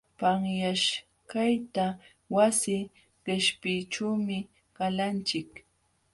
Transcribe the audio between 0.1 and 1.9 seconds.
Panyaśhkaqta